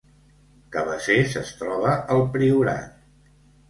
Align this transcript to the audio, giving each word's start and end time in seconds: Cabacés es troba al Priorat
Cabacés 0.77 1.37
es 1.43 1.53
troba 1.61 1.95
al 2.17 2.27
Priorat 2.35 3.01